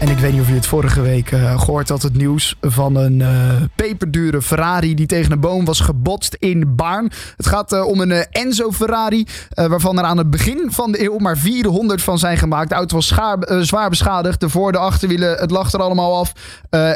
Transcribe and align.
En 0.00 0.08
ik 0.08 0.18
weet 0.18 0.32
niet 0.32 0.40
of 0.40 0.48
je 0.48 0.54
het 0.54 0.66
vorige 0.66 1.00
week 1.00 1.30
uh, 1.30 1.60
gehoord 1.60 1.88
had, 1.88 2.02
het 2.02 2.16
nieuws 2.16 2.56
van 2.60 2.96
een 2.96 3.20
uh, 3.20 3.28
peperdure 3.76 4.42
Ferrari 4.42 4.94
die 4.94 5.06
tegen 5.06 5.32
een 5.32 5.40
boom 5.40 5.64
was 5.64 5.80
gebotst 5.80 6.36
in 6.38 6.74
Baarn. 6.76 7.10
Het 7.36 7.46
gaat 7.46 7.72
uh, 7.72 7.86
om 7.86 8.00
een 8.00 8.10
Enzo 8.30 8.72
Ferrari, 8.72 9.26
waarvan 9.48 9.98
er 9.98 10.04
aan 10.04 10.18
het 10.18 10.30
begin 10.30 10.72
van 10.72 10.92
de 10.92 11.02
eeuw 11.04 11.18
maar 11.18 11.38
400 11.38 12.02
van 12.02 12.18
zijn 12.18 12.36
gemaakt. 12.36 12.68
De 12.68 12.74
auto 12.74 12.94
was 12.94 13.14
zwaar 13.60 13.88
beschadigd, 13.88 14.40
de 14.40 14.48
voor- 14.48 14.72
de 14.72 14.78
achterwielen, 14.78 15.38
het 15.38 15.50
lag 15.50 15.72
er 15.72 15.80
allemaal 15.80 16.16
af. 16.18 16.32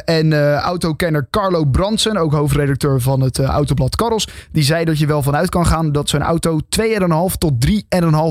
en 0.05 0.57
autokenner 0.59 1.27
Carlo 1.31 1.65
Bransen, 1.65 2.17
ook 2.17 2.33
hoofdredacteur 2.33 3.01
van 3.01 3.21
het 3.21 3.39
Autoblad 3.39 3.97
Carros, 3.97 4.29
die 4.53 4.63
zei 4.63 4.85
dat 4.85 4.99
je 4.99 5.07
wel 5.07 5.23
vanuit 5.23 5.49
kan 5.49 5.67
gaan 5.67 5.93
dat 5.93 6.09
zo'n 6.09 6.23
auto 6.23 6.59
2,5 6.69 7.37
tot 7.39 7.53
3,5 7.67 7.73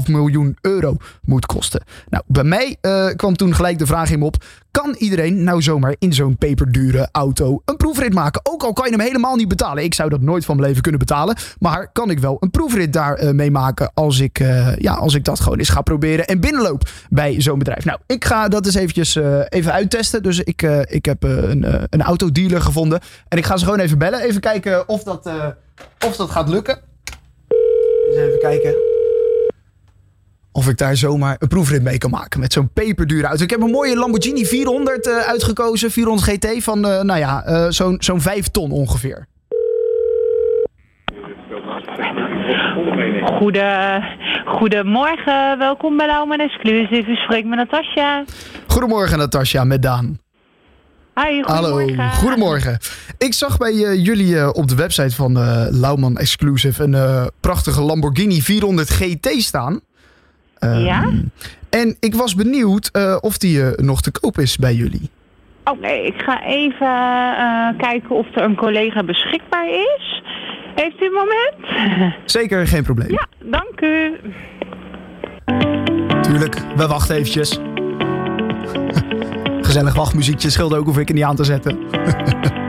miljoen 0.08 0.58
euro 0.62 0.98
moet 1.22 1.46
kosten. 1.46 1.84
Nou, 2.10 2.24
bij 2.28 2.44
mij 2.44 2.78
kwam 3.16 3.36
toen 3.36 3.56
gelijk 3.56 3.80
de 3.80 3.86
vraag 3.86 4.12
in 4.12 4.22
op 4.22 4.44
kan 4.72 4.96
iedereen 4.98 5.44
nou 5.44 5.62
zomaar 5.62 5.96
in 6.00 6.14
zo'n 6.14 6.38
peperdure 6.38 7.10
auto 7.12 7.62
een 7.66 7.78
proefrit 7.78 8.14
maken? 8.14 8.42
Ook 8.44 8.64
al 8.64 8.74
kan 8.74 8.86
je 8.86 8.92
hem 8.92 9.06
helemaal 9.06 9.36
niet 9.36 9.48
betalen. 9.48 9.84
Ik 9.84 9.94
zou 9.94 10.10
dat 10.10 10.22
nooit 10.22 10.46
van 10.46 10.56
mijn 10.56 10.68
leven 10.68 10.82
kunnen 10.82 11.00
betalen. 11.00 11.36
Maar 11.60 11.92
kan 11.92 12.10
ik 12.10 12.20
wel 12.20 12.38
een 12.40 12.52
proefrit 12.52 12.94
daar 12.94 13.24
uh, 13.24 13.32
mee 13.32 13.52
maken 13.52 13.92
als 13.94 14.20
ik, 14.20 14.40
uh, 14.40 14.76
ja, 14.78 14.94
als 14.94 15.14
ik 15.14 15.24
dat 15.24 15.40
gewoon 15.40 15.58
eens 15.58 15.70
ga 15.70 15.82
proberen 15.82 16.28
en 16.28 16.40
binnenloop 16.40 16.90
bij 17.10 17.42
zo'n 17.42 17.60
bedrijf? 17.60 17.86
Nou, 17.86 18.00
ik 18.08 18.26
ga 18.26 18.48
dat 18.48 18.66
eens 18.66 18.76
eventjes 18.76 19.16
uh, 19.16 19.40
even 19.50 19.74
uittesten. 19.74 20.24
Dus 20.24 20.40
ik, 20.40 20.62
ik 20.90 21.06
heb 21.06 21.24
een, 21.24 21.88
een 21.90 22.02
autodealer 22.02 22.62
gevonden. 22.62 23.00
En 23.28 23.38
ik 23.38 23.46
ga 23.46 23.58
ze 23.58 23.66
gewoon 23.66 23.80
even 23.80 23.98
bellen. 23.98 24.22
Even 24.22 24.42
kijken 24.42 24.88
of 24.88 25.04
dat, 25.04 25.30
of 26.06 26.16
dat 26.16 26.30
gaat 26.30 26.50
lukken. 26.50 26.80
Eens 28.08 28.16
even 28.16 28.40
kijken 28.40 28.95
of 30.56 30.68
ik 30.68 30.78
daar 30.78 30.96
zomaar 30.96 31.36
een 31.40 31.48
proefrit 31.48 31.84
mee 31.84 31.98
kan 31.98 32.10
maken 32.10 32.40
met 32.40 32.54
zo'n 32.54 32.70
peperdure 32.74 33.28
auto. 33.28 33.44
Ik 33.44 33.50
heb 33.50 33.62
een 33.62 33.70
mooie 33.70 33.98
Lamborghini 33.98 34.46
400 34.46 35.08
uh, 35.08 35.18
uitgekozen, 35.18 35.92
400 35.92 36.30
GT 36.30 36.64
van, 36.64 36.78
uh, 36.78 37.02
nou 37.02 37.20
ja, 37.20 37.44
uh, 37.48 37.66
zo'n 37.70 37.98
zo'n 38.00 38.22
5 38.22 38.48
ton 38.48 38.72
ongeveer. 38.72 39.28
Goede, 43.38 44.02
goedemorgen, 44.46 45.58
welkom 45.58 45.98
bij 45.98 46.08
Lauwman 46.08 46.40
Exclusive. 46.40 47.12
U 47.12 47.16
spreekt 47.16 47.48
met 47.48 47.58
Natasja. 47.58 48.24
Goedemorgen 48.68 49.18
Natasja, 49.18 49.64
met 49.64 49.82
Daan. 49.82 50.20
Hi, 51.16 51.44
goedemorgen. 51.44 51.98
Hallo, 51.98 52.16
goedemorgen. 52.16 52.78
Ik 53.18 53.34
zag 53.34 53.58
bij 53.58 53.74
jullie 53.96 54.54
op 54.54 54.68
de 54.68 54.76
website 54.76 55.16
van 55.16 55.34
Lauwman 55.80 56.18
Exclusive 56.18 56.84
een 56.84 57.30
prachtige 57.40 57.82
Lamborghini 57.82 58.42
400 58.42 58.90
GT 58.90 59.30
staan. 59.32 59.82
Um, 60.66 60.80
ja? 60.80 61.12
En 61.70 61.96
ik 62.00 62.16
was 62.16 62.36
benieuwd 62.36 62.90
uh, 62.94 63.18
of 63.22 63.38
die 63.38 63.58
uh, 63.58 63.72
nog 63.76 64.02
te 64.02 64.12
koop 64.12 64.38
is 64.38 64.58
bij 64.58 64.74
jullie. 64.74 65.10
Oké, 65.64 65.78
okay, 65.78 66.00
ik 66.00 66.22
ga 66.22 66.44
even 66.44 66.88
uh, 66.88 67.68
kijken 67.78 68.10
of 68.10 68.36
er 68.36 68.44
een 68.44 68.56
collega 68.56 69.04
beschikbaar 69.04 69.68
is. 69.68 70.24
Heeft 70.76 71.02
u 71.02 71.06
een 71.06 71.12
moment? 71.12 72.14
Zeker, 72.26 72.68
geen 72.68 72.84
probleem. 72.84 73.12
Ja, 73.12 73.28
dank 73.40 73.82
u. 73.82 74.18
Tuurlijk, 76.22 76.58
we 76.76 76.88
wachten 76.88 77.16
eventjes. 77.16 77.60
Gezellig 79.68 79.96
wachtmuziekje 79.96 80.50
scheelt 80.50 80.76
ook 80.76 80.88
of 80.88 80.98
ik 80.98 81.08
er 81.10 81.16
niet 81.16 81.24
aan 81.24 81.36
te 81.36 81.44
zetten. 81.44 81.78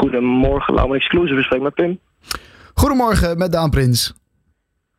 Goedemorgen, 0.00 0.74
Lauwman 0.74 0.96
Exclusive. 0.96 1.34
We 1.34 1.42
spreken 1.42 1.64
met 1.64 1.74
Pim. 1.74 1.98
Goedemorgen, 2.74 3.38
met 3.38 3.52
Daan 3.52 3.70
Prins. 3.70 4.14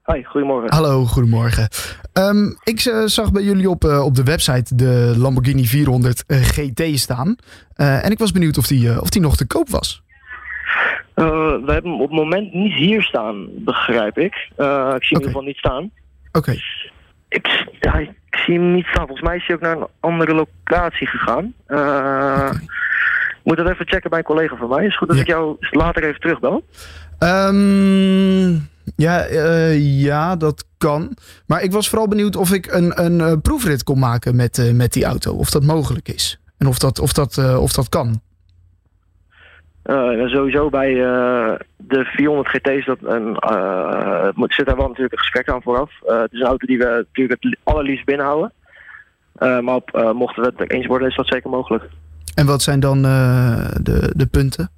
Hoi, 0.02 0.24
goedemorgen. 0.24 0.74
Hallo, 0.74 1.06
goedemorgen. 1.06 1.68
Um, 2.14 2.58
ik 2.64 2.86
uh, 2.86 3.04
zag 3.06 3.32
bij 3.32 3.44
jullie 3.44 3.70
op, 3.70 3.84
uh, 3.84 4.06
op 4.06 4.16
de 4.16 4.24
website 4.24 4.76
de 4.76 5.14
Lamborghini 5.18 5.66
400 5.66 6.24
uh, 6.28 6.38
GT 6.38 7.00
staan. 7.00 7.36
En 7.76 8.12
ik 8.12 8.18
was 8.18 8.32
benieuwd 8.32 8.58
of 8.58 8.68
die, 8.68 9.02
of 9.02 9.10
die 9.10 9.22
nog 9.22 9.36
te 9.36 9.48
koop 9.48 9.70
was. 9.70 10.04
we 11.16 11.64
hebben 11.66 11.92
hem 11.92 12.02
op 12.02 12.10
het 12.10 12.20
moment 12.20 12.54
niet 12.54 12.74
hier 12.74 13.02
staan, 13.02 13.48
begrijp 13.56 14.18
ik. 14.18 14.36
ik 14.36 14.54
zie 14.56 14.66
okay. 14.66 14.98
in 14.98 15.10
ieder 15.10 15.28
geval 15.28 15.42
niet 15.42 15.58
staan. 15.58 15.92
Oké. 16.32 16.38
Okay. 16.38 16.62
Ik, 17.30 17.66
ja, 17.80 17.98
ik 17.98 18.36
zie 18.46 18.60
hem 18.60 18.74
niet 18.74 18.86
staan. 18.86 19.08
Volgens 19.08 19.28
mij 19.28 19.36
is 19.36 19.48
hij 19.48 19.56
ook 19.56 19.62
naar 19.62 19.78
een 19.78 19.88
andere 20.00 20.34
locatie 20.34 21.08
gegaan. 21.08 21.54
Okay. 21.68 22.52
Moet 23.44 23.58
dat 23.58 23.70
even 23.70 23.88
checken 23.88 24.10
bij 24.10 24.20
een 24.20 24.26
collega 24.26 24.56
van 24.56 24.70
mij. 24.70 24.86
Is 24.86 24.86
het 24.86 24.98
goed 24.98 25.08
dat 25.08 25.18
ja. 25.18 25.24
ik 25.24 25.30
jou 25.30 25.56
later 25.60 26.04
even 26.04 26.20
terugbel? 26.20 26.64
Um, 27.20 28.70
ja, 28.96 29.30
uh, 29.30 30.02
ja, 30.04 30.36
dat 30.36 30.66
kan. 30.78 31.18
Maar 31.48 31.64
ik 31.64 31.72
was 31.72 31.90
vooral 31.90 32.08
benieuwd 32.08 32.36
of 32.36 32.52
ik 32.52 32.74
een, 32.74 33.04
een 33.04 33.20
uh, 33.20 33.34
proefrit 33.42 33.84
kon 33.84 34.00
maken 34.00 34.36
met, 34.36 34.58
uh, 34.58 34.74
met 34.74 34.94
die 34.94 35.06
auto. 35.06 35.34
Of 35.34 35.50
dat 35.50 35.64
mogelijk 35.64 36.08
is. 36.08 36.40
En 36.58 36.68
of 36.68 36.78
dat, 36.78 37.00
of 37.00 37.14
dat, 37.14 37.58
of 37.58 37.72
dat 37.72 37.90
kan. 37.90 38.22
sowieso 40.30 40.70
bij 40.70 40.94
de 41.78 42.04
400 42.04 42.48
GT's 42.48 42.86
dat 42.86 42.98
een, 43.02 43.36
zit 44.48 44.66
daar 44.66 44.76
wel 44.76 44.88
natuurlijk 44.88 45.14
een 45.14 45.20
gesprek 45.20 45.50
aan 45.50 45.62
vooraf. 45.62 45.92
het 46.06 46.32
is 46.32 46.40
een 46.40 46.46
auto 46.46 46.68
die 46.68 46.78
we 46.78 47.06
natuurlijk 47.08 47.44
het 47.44 47.58
allerliefst 47.64 48.06
binnenhouden. 48.06 48.54
maar 49.40 49.76
op, 49.76 50.12
mochten 50.14 50.44
we 50.44 50.54
het 50.56 50.72
eens 50.72 50.86
worden 50.86 51.08
is 51.08 51.16
dat 51.16 51.28
zeker 51.28 51.50
mogelijk. 51.50 51.84
En 52.36 52.46
wat 52.46 52.62
zijn 52.62 52.80
dan 52.80 52.98
uh, 52.98 53.68
de, 53.82 54.14
de 54.16 54.26
punten? 54.26 54.70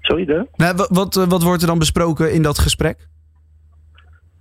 Sorry, 0.00 0.24
de? 0.24 0.46
Nou, 0.56 0.74
wat, 0.76 0.88
wat, 0.90 1.14
wat 1.14 1.42
wordt 1.42 1.62
er 1.62 1.68
dan 1.68 1.78
besproken 1.78 2.32
in 2.32 2.42
dat 2.42 2.58
gesprek? 2.58 3.08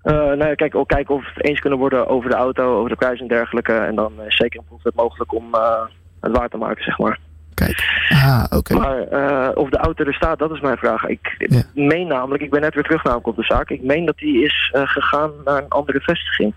Uh, 0.04 0.14
nou, 0.14 0.56
kijk, 0.56 0.76
ook 0.76 0.88
kijken 0.88 1.16
of 1.16 1.22
we 1.22 1.32
het 1.34 1.46
eens 1.46 1.60
kunnen 1.60 1.80
worden 1.80 2.08
over 2.08 2.30
de 2.30 2.36
auto, 2.36 2.78
over 2.78 2.90
de 2.90 2.96
prijs 2.96 3.20
en 3.20 3.28
dergelijke. 3.28 3.74
En 3.74 3.96
dan 3.96 4.22
is 4.28 4.36
zeker 4.36 4.60
een 4.60 4.66
proef 4.66 4.84
het 4.84 4.96
mogelijk 4.96 5.34
om 5.34 5.56
uh, 5.56 5.82
het 6.20 6.38
waar 6.38 6.50
te 6.50 6.58
maken, 6.58 6.84
zeg 6.84 6.98
maar. 6.98 7.20
Kijk, 7.54 8.08
ah, 8.10 8.44
oké. 8.46 8.58
Okay. 8.58 8.78
Maar 8.78 9.54
of 9.54 9.70
de 9.70 9.78
auto 9.78 10.04
er 10.04 10.14
staat, 10.14 10.40
dat 10.40 10.52
is 10.52 10.60
mijn 10.60 10.78
vraag. 10.78 11.04
Ik 11.06 11.36
ja. 11.38 11.64
meen 11.74 12.08
namelijk, 12.08 12.44
ik 12.44 12.50
ben 12.50 12.62
net 12.62 12.74
weer 12.74 12.84
terug 12.84 13.04
namelijk 13.04 13.28
op 13.28 13.36
de 13.36 13.44
zaak. 13.44 13.70
Ik 13.70 13.84
meen 13.84 14.06
dat 14.06 14.18
die 14.18 14.44
is 14.44 14.72
gegaan 14.74 15.32
naar 15.46 15.64
een 15.64 15.70
andere 15.70 16.00
vestiging. 16.00 16.54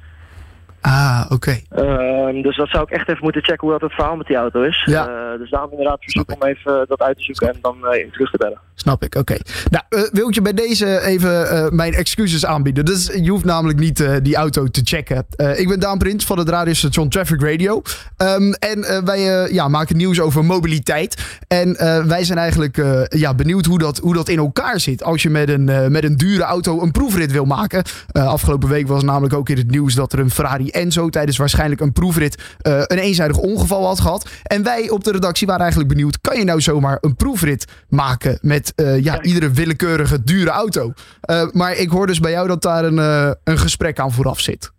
Ah, 0.87 1.25
oké. 1.29 1.35
Okay. 1.35 2.35
Uh, 2.35 2.43
dus 2.43 2.57
dat 2.57 2.69
zou 2.69 2.83
ik 2.83 2.91
echt 2.91 3.09
even 3.09 3.23
moeten 3.23 3.43
checken 3.45 3.61
hoe 3.61 3.71
dat 3.71 3.81
het 3.81 3.93
verhaal 3.93 4.17
met 4.17 4.27
die 4.27 4.37
auto 4.37 4.63
is. 4.63 4.83
Ja. 4.85 5.09
Uh, 5.09 5.39
dus 5.39 5.51
daarom 5.51 5.71
inderdaad 5.71 6.03
verzoek 6.03 6.35
om 6.35 6.49
even 6.49 6.85
dat 6.89 7.01
uit 7.01 7.17
te 7.17 7.23
zoeken 7.23 7.49
en 7.49 7.59
dan 7.61 7.77
uh, 7.83 8.11
terug 8.13 8.31
te 8.31 8.39
bellen. 8.39 8.61
Snap 8.75 9.03
ik, 9.03 9.15
oké. 9.15 9.19
Okay. 9.19 9.41
Nou, 9.71 10.11
wil 10.13 10.29
ik 10.29 10.35
je 10.35 10.43
bij 10.43 10.53
deze 10.53 11.01
even 11.01 11.75
mijn 11.77 11.93
excuses 11.93 12.47
aanbieden. 12.47 12.85
Dus 12.85 13.07
je 13.07 13.31
hoeft 13.31 13.45
namelijk 13.45 13.79
niet 13.79 14.09
die 14.23 14.37
auto 14.37 14.67
te 14.67 14.81
checken. 14.85 15.27
ik 15.57 15.69
ben 15.69 15.81
Daan 15.81 15.99
Prins 15.99 16.25
van 16.25 16.39
het 16.39 16.49
radiostation 16.49 17.09
Traffic 17.09 17.41
Radio. 17.41 17.83
Um, 18.17 18.53
en 18.53 19.05
wij 19.05 19.49
ja, 19.53 19.69
maken 19.69 19.97
nieuws 19.97 20.21
over 20.21 20.45
mobiliteit. 20.45 21.41
En 21.49 21.77
wij 22.09 22.25
zijn 22.25 22.39
eigenlijk 22.39 22.77
ja, 23.09 23.35
benieuwd 23.35 23.67
hoe 23.67 23.79
dat, 23.79 23.99
hoe 23.99 24.15
dat 24.15 24.29
in 24.29 24.39
elkaar 24.39 24.81
zit. 24.81 25.03
Als 25.03 25.23
je 25.23 25.31
met 25.31 25.49
een, 25.49 25.93
met 25.93 26.05
een 26.05 26.17
dure 26.17 26.43
auto 26.43 26.83
een 26.83 26.93
proefrit 26.93 27.33
wil 27.33 27.45
maken. 27.45 27.83
afgelopen 28.13 28.69
week 28.69 28.89
was 28.89 29.03
namelijk 29.03 29.35
ook 29.35 29.49
in 29.49 29.57
het 29.57 29.71
nieuws 29.71 29.95
dat 29.95 30.13
er 30.13 30.19
een 30.19 30.31
Ferrari 30.31 30.71
Enzo 30.77 31.09
tijdens 31.09 31.37
waarschijnlijk 31.37 31.81
een 31.81 31.93
proefrit 31.93 32.43
uh, 32.63 32.79
een 32.79 32.99
eenzijdig 32.99 33.37
ongeval 33.37 33.87
had 33.87 34.01
gehad. 34.01 34.29
En 34.43 34.63
wij 34.63 34.91
op 34.91 35.05
de 35.05 35.13
redactie 35.13 35.47
waren 35.47 35.63
eigenlijk 35.63 35.93
benieuwd: 35.93 36.21
kan 36.21 36.39
je 36.39 36.45
nou 36.45 36.61
zomaar 36.61 36.99
een 37.01 37.17
proefrit 37.17 37.65
maken 37.89 38.39
met 38.43 38.73
uh, 38.77 39.03
ja, 39.03 39.23
iedere 39.23 39.51
willekeurige 39.51 40.25
dure 40.25 40.51
auto? 40.51 40.93
Uh, 41.31 41.49
maar 41.53 41.77
ik 41.77 41.91
hoor 41.91 42.07
dus 42.07 42.21
bij 42.21 42.31
jou 42.31 42.49
dat 42.49 42.63
daar 42.63 42.85
een, 42.85 42.99
een 43.45 43.59
gesprek 43.59 43.99
aan 43.99 44.13
vooraf 44.13 44.41
zit. 44.41 44.75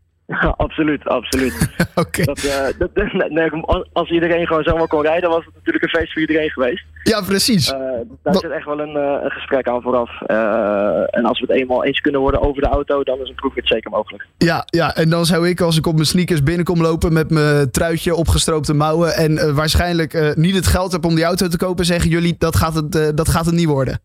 Absoluut, 0.58 1.06
absoluut. 1.06 1.70
okay. 1.96 2.26
uh, 2.26 2.68
dat, 2.78 2.90
nee, 3.30 3.50
als 3.94 4.10
iedereen 4.10 4.48
gewoon 4.48 4.64
zomaar 4.64 4.88
kon 4.88 5.02
rijden, 5.02 5.30
was 5.30 5.46
het 5.46 5.54
natuurlijk 5.54 5.84
een 5.84 6.00
feest 6.00 6.14
voor 6.14 6.22
iedereen 6.22 6.50
geweest. 6.50 6.86
Ja, 7.04 7.22
precies. 7.22 7.72
Uh, 7.72 7.80
daar 8.24 8.36
zit 8.36 8.52
echt 8.52 8.66
wel 8.66 8.80
een, 8.80 8.96
een 8.96 9.32
gesprek 9.32 9.68
aan 9.68 9.82
vooraf. 9.82 10.22
en 10.22 11.26
als 11.26 11.40
we 11.40 11.46
het 11.48 11.62
eenmaal 11.62 11.84
eens 11.86 12.00
kunnen 12.00 12.22
worden 12.22 12.42
over 12.42 12.62
de 12.62 12.68
auto, 12.68 13.04
dan 13.04 13.20
is 13.20 13.30
een 13.30 13.36
proefrit 13.36 13.68
zeker 13.68 13.92
mogelijk. 13.92 14.28
Ja, 14.38 14.64
ja, 14.66 14.96
en 14.96 15.10
dan 15.10 15.26
zou 15.26 15.50
ik, 15.50 15.62
als 15.62 15.78
ik 15.78 15.88
op 15.88 15.94
mijn 15.94 16.06
sneakers 16.06 16.44
binnenkom 16.44 16.82
lopen 16.82 17.14
met 17.14 17.30
mijn 17.30 17.72
truitje, 17.72 18.16
opgestroopte 18.16 18.74
mouwen 18.74 19.16
en 19.16 19.56
waarschijnlijk 19.56 20.36
niet 20.36 20.56
het 20.56 20.68
geld 20.68 20.92
heb 20.92 21.06
om 21.06 21.16
die 21.16 21.24
auto 21.24 21.48
te 21.48 21.58
kopen, 21.58 21.86
zeggen 21.86 22.10
jullie 22.10 22.36
dat 22.38 22.56
gaat 22.56 22.74
het, 22.74 23.18
dat 23.18 23.30
gaat 23.30 23.46
het 23.46 23.56
niet 23.56 23.68
worden. 23.68 24.00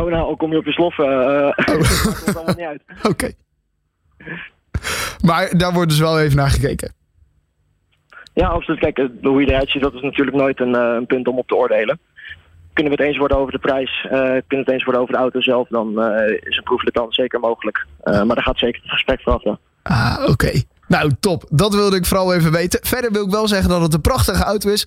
Oh, 0.00 0.10
nou, 0.10 0.24
al 0.24 0.36
kom 0.36 0.50
je 0.50 0.58
op 0.58 0.64
je 0.64 0.72
slof, 0.72 0.98
uh, 0.98 1.06
oh. 1.06 1.56
dat 1.56 2.22
komt 2.24 2.36
allemaal 2.36 2.54
niet 2.56 2.66
uit. 2.66 2.82
Oké. 2.98 3.08
Okay. 3.08 3.34
Maar 5.24 5.56
daar 5.56 5.72
wordt 5.72 5.90
dus 5.90 5.98
wel 5.98 6.20
even 6.20 6.36
naar 6.36 6.50
gekeken. 6.50 6.92
Ja, 8.32 8.46
absoluut. 8.48 8.80
Kijk, 8.80 9.08
hoe 9.22 9.40
je 9.40 9.46
eruit 9.46 9.70
ziet, 9.70 9.82
dat 9.82 9.94
is 9.94 10.00
natuurlijk 10.00 10.36
nooit 10.36 10.60
een, 10.60 10.74
eh, 10.74 10.94
een 10.96 11.06
punt 11.06 11.28
om 11.28 11.38
op 11.38 11.48
te 11.48 11.54
oordelen. 11.54 11.98
Kunnen 12.72 12.92
we 12.92 12.98
het 12.98 13.08
eens 13.08 13.18
worden 13.18 13.36
over 13.36 13.52
de 13.52 13.58
prijs, 13.58 14.04
eh, 14.04 14.10
kunnen 14.10 14.44
we 14.48 14.56
het 14.56 14.68
eens 14.68 14.84
worden 14.84 15.02
over 15.02 15.14
de 15.14 15.20
auto 15.20 15.40
zelf, 15.40 15.68
dan 15.68 16.02
eh, 16.02 16.30
is 16.42 16.56
een 16.56 16.62
proefletant 16.62 17.14
zeker 17.14 17.40
mogelijk. 17.40 17.86
Maar 18.04 18.26
daar 18.26 18.42
gaat 18.42 18.58
zeker 18.58 18.80
het 18.82 18.90
gesprek 18.90 19.20
vanaf. 19.20 19.42
Ja. 19.42 19.58
Ah, 19.82 20.28
oké. 20.28 20.62
Nou, 20.88 21.10
top. 21.20 21.44
Dat 21.48 21.74
wilde 21.74 21.96
ik 21.96 22.06
vooral 22.06 22.34
even 22.34 22.52
weten. 22.52 22.80
Verder 22.82 23.12
wil 23.12 23.24
ik 23.24 23.30
wel 23.30 23.48
zeggen 23.48 23.68
dat 23.68 23.80
het 23.80 23.94
een 23.94 24.00
prachtige 24.00 24.44
auto 24.44 24.70
is. 24.70 24.86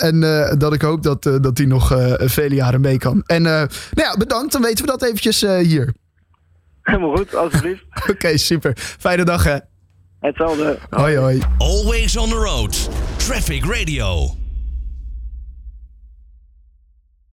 En 0.00 0.20
dat 0.58 0.72
ik 0.72 0.82
hoop 0.82 1.02
dat, 1.02 1.26
uh, 1.26 1.36
dat 1.40 1.56
die 1.56 1.66
nog 1.66 1.86
vele 2.18 2.54
jaren 2.54 2.80
mee 2.80 2.98
kan. 2.98 3.22
En 3.26 3.42
nou 3.42 3.68
ja, 3.94 4.16
bedankt. 4.18 4.52
Dan 4.52 4.62
weten 4.62 4.84
we 4.84 4.90
dat 4.90 5.02
eventjes 5.02 5.40
hier. 5.40 5.92
Helemaal 6.82 7.16
goed, 7.16 7.34
alsjeblieft. 7.34 7.84
Oké, 8.10 8.36
super. 8.36 8.72
Fijne 8.76 9.24
dag 9.24 9.44
hè. 9.44 9.56
Hetzelfde. 10.20 10.78
Hoi 10.90 11.16
hoi. 11.16 11.40
Always 11.58 12.16
on 12.16 12.28
the 12.28 12.34
road. 12.34 12.88
Traffic 13.16 13.64
Radio. 13.64 14.41